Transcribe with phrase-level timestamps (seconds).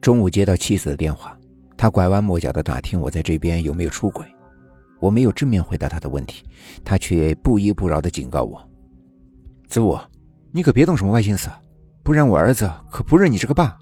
[0.00, 1.36] 中午接到妻子的电话，
[1.76, 4.24] 他拐弯抹角的打听我在这边有没有出轨。
[5.00, 6.44] 我没有正面回答他的问题，
[6.84, 8.60] 他却不依不饶的警告我
[9.68, 9.96] ：“子午，
[10.50, 11.48] 你可别动什么歪心思，
[12.02, 13.78] 不然我儿子可不认你这个爸。”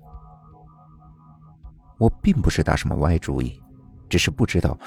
[1.99, 3.59] 我并不是打什么歪主意，
[4.11, 4.79] 只是不知道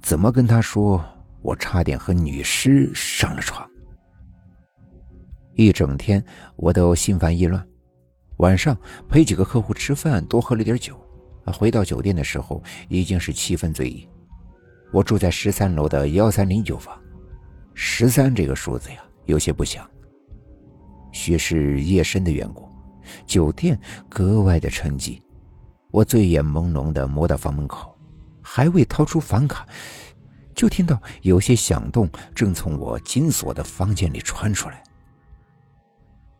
[0.00, 1.04] 怎么跟他说，
[1.42, 3.68] 我差点和女尸上了床。
[5.52, 6.24] 一整天
[6.56, 7.62] 我都心烦意乱，
[8.38, 8.76] 晚上
[9.08, 10.98] 陪几个客户吃饭，多喝了点酒。
[11.46, 14.08] 回到酒店的时候，已经是七分醉意。
[14.92, 16.98] 我住在十三楼的幺三零九房，
[17.74, 19.88] 十三这个数字呀，有些不祥。
[21.12, 22.68] 许是夜深的缘故，
[23.26, 23.78] 酒店
[24.08, 25.20] 格外的沉寂。
[25.90, 27.96] 我醉眼朦胧的摸到房门口，
[28.42, 29.66] 还未掏出房卡，
[30.54, 34.82] 就听到有些响动正从我紧锁的房间里传出来。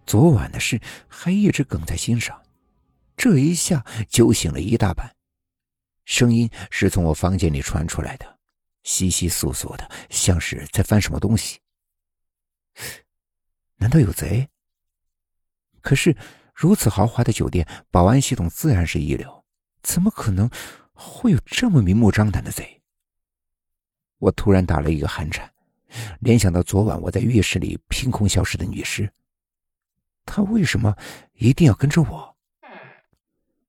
[0.06, 2.42] 昨晚的事还一直梗在心上，
[3.16, 5.14] 这一下酒醒了一大半。
[6.04, 8.38] 声音是从我房间里传出来的。
[8.83, 11.58] 稀稀疏疏的，像是在翻什么东西。
[13.77, 14.46] 难道有贼？
[15.80, 16.14] 可是
[16.52, 19.44] 如此豪华的酒店，保安系统自然是一流，
[19.83, 20.50] 怎么可能
[20.92, 22.83] 会有这么明目张胆的贼？
[24.18, 25.50] 我突然打了一个寒颤，
[26.20, 29.11] 联想到昨晚我在浴室里凭空消失的女尸，
[30.27, 30.97] 他为什么
[31.34, 32.34] 一定要跟着我？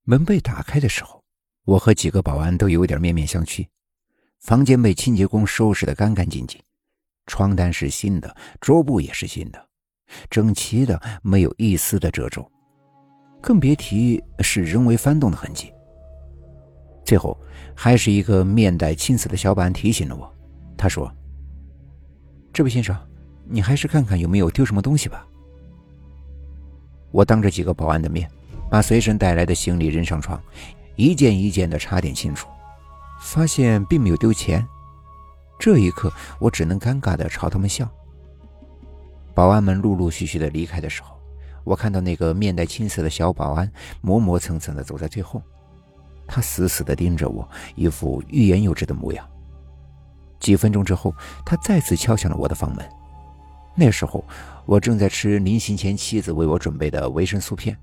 [0.04, 1.24] 门被打开的时候，
[1.64, 3.68] 我和几个保安都有点面面相觑。
[4.40, 6.62] 房间被清洁工收拾得干干净净，
[7.26, 9.68] 床单是新的，桌布也是新的，
[10.30, 12.48] 整齐的，没有一丝的褶皱，
[13.42, 15.74] 更别提是人为翻动的痕迹。
[17.04, 17.36] 最后，
[17.76, 20.32] 还是一个面带青色的小保安提醒了我，
[20.78, 21.12] 他说
[22.54, 22.96] ：“这位先生，
[23.46, 25.28] 你还是看看有没有丢什么东西吧。”
[27.16, 28.30] 我当着几个保安的面，
[28.70, 30.38] 把随身带来的行李扔上床，
[30.98, 32.50] 一件一件的查点清楚。
[33.22, 34.68] 发现并没有丢钱，
[35.58, 37.90] 这一刻我只能尴尬的朝他们笑。
[39.34, 41.18] 保安们陆陆续续的离开的时候，
[41.64, 43.72] 我看到那个面带青色的小保安
[44.02, 45.42] 磨磨蹭蹭的走在最后，
[46.28, 49.26] 他死死的盯着我，一副欲言又止的模样。
[50.38, 51.16] 几分钟之后，
[51.46, 52.86] 他再次敲响了我的房门。
[53.76, 54.24] 那时候
[54.66, 57.78] 我正在吃临行前妻子为我准备的维生素片。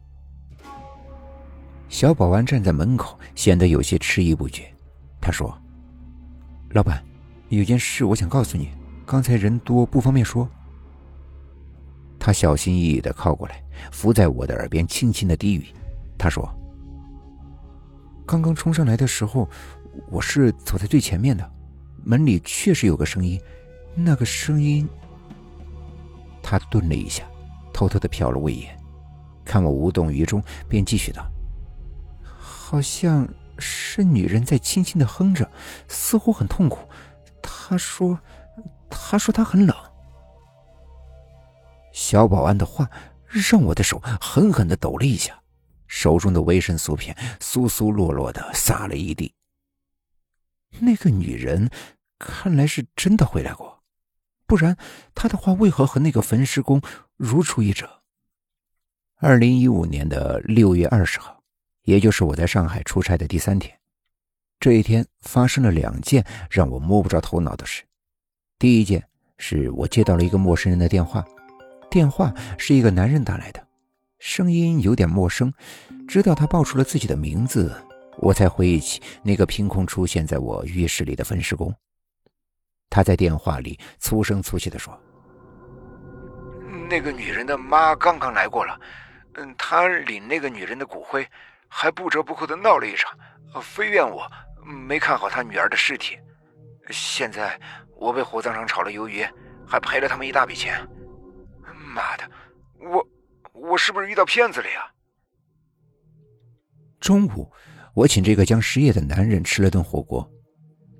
[1.88, 4.64] 小保安站在门口，显得有些迟疑不决。
[5.20, 5.54] 他说
[6.72, 7.04] ：“老板，
[7.50, 8.70] 有件事我想告诉你，
[9.04, 10.48] 刚才人多不方便说。”
[12.18, 15.66] 他小心翼翼的靠过来，伏在我的耳边轻轻的低语
[16.16, 16.48] ：“他说，
[18.24, 19.46] 刚刚冲上来的时候，
[20.08, 21.52] 我是走在最前面的，
[22.02, 23.38] 门里确实有个声音，
[23.94, 24.88] 那个声音……”
[26.58, 27.24] 他顿了一下，
[27.72, 28.78] 偷偷的瞟了我一眼，
[29.44, 31.26] 看我无动于衷，便继续道
[32.22, 35.48] ：“好像……”是女人在轻轻的哼着，
[35.86, 36.88] 似乎很痛苦。
[37.40, 38.18] 她说
[38.90, 39.76] ：“她说她很冷。”
[41.92, 42.90] 小保安的话
[43.26, 45.40] 让我的手狠狠的抖了一下，
[45.86, 49.32] 手中的维生素片酥酥落落的洒了一地。
[50.80, 51.70] 那个女人
[52.18, 53.81] 看来是真的回来过，
[54.52, 54.76] 不然
[55.14, 56.82] 他的话为何和那个焚尸工
[57.16, 57.88] 如出一辙？
[59.16, 61.42] 二零一五年的六月二十号。
[61.84, 63.74] 也就是我在上海出差的第三天，
[64.60, 67.82] 这一天发生了两件让我摸不着头脑的事。
[68.58, 69.02] 第一件
[69.38, 71.24] 是我接到了一个陌生人的电话，
[71.90, 73.66] 电话是一个男人打来的，
[74.18, 75.50] 声音有点陌生。
[76.06, 77.74] 直到他报出了自己的名字，
[78.18, 81.74] 我才回忆起那个凭空出现在我浴室里的焚尸工。
[82.92, 84.92] 他在电话里粗声粗气地说
[86.90, 88.78] ：“那个女人的妈刚刚来过了，
[89.36, 91.26] 嗯，她领那个女人的骨灰。”
[91.74, 93.18] 还不折不扣的闹了一场，
[93.62, 94.30] 非怨我
[94.62, 96.18] 没看好他女儿的尸体。
[96.90, 97.58] 现在
[97.96, 99.26] 我被火葬场炒了鱿鱼，
[99.66, 100.86] 还赔了他们一大笔钱。
[101.94, 102.30] 妈的，
[102.78, 103.08] 我
[103.54, 104.84] 我是不是遇到骗子了呀？
[107.00, 107.50] 中午，
[107.94, 110.30] 我请这个将失业的男人吃了顿火锅。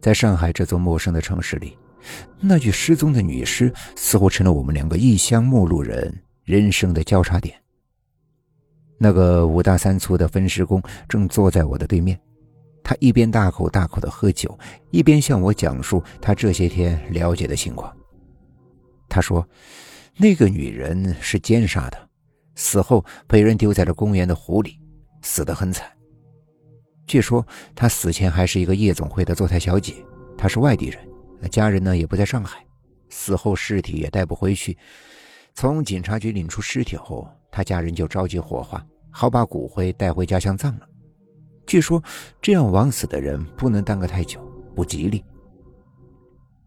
[0.00, 1.78] 在上海这座陌生的城市里，
[2.40, 6.12] 那具失踪的女尸似乎成了我们两个异乡陌路人
[6.44, 7.54] 人生的交叉点。
[8.99, 12.19] 那个五大三粗的分尸工正坐在我的对面，
[12.84, 14.56] 他一边大口大口的喝酒，
[14.90, 17.94] 一边向我讲述他这些天了解的情况。
[19.08, 19.46] 他说，
[20.16, 22.08] 那个女人是奸杀的，
[22.55, 24.78] 死后被人丢在了公园的湖里，
[25.22, 25.87] 死得很惨。
[27.06, 27.44] 据说
[27.75, 29.94] 她死前还是一个夜总会的坐台小姐，
[30.38, 30.98] 她是外地人，
[31.42, 32.64] 那家人呢也不在上海，
[33.10, 34.78] 死后尸体也带不回去。
[35.54, 38.82] 从警察局领出尸体后，他家人就着急火化。
[39.14, 40.88] 好把骨灰带回家乡葬了。
[41.66, 42.02] 据说
[42.40, 44.40] 这样枉死的人不能耽搁太久，
[44.74, 45.22] 不吉利。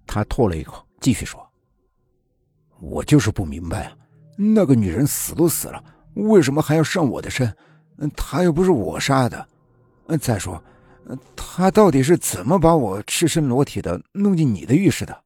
[0.06, 1.44] 他唾了一口，继续说
[2.80, 3.98] ：“我就是不明白啊，
[4.38, 5.84] 那个女人死都死了，
[6.14, 7.52] 为什么还要上我的身？
[8.16, 9.48] 她又不是我杀的。
[10.20, 10.64] 再说，
[11.36, 15.18] 他到底是怎么把我赤身裸体的弄进你的浴室的？”